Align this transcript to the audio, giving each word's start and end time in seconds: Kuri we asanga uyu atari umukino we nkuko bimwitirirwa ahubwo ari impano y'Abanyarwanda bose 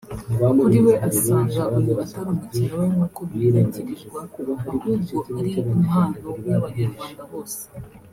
Kuri 0.59 0.77
we 0.85 0.93
asanga 1.09 1.61
uyu 1.77 1.91
atari 2.03 2.27
umukino 2.35 2.73
we 2.81 2.85
nkuko 2.93 3.19
bimwitirirwa 3.29 4.21
ahubwo 4.37 5.17
ari 5.39 5.51
impano 5.75 6.15
y'Abanyarwanda 6.47 7.23
bose 7.31 7.63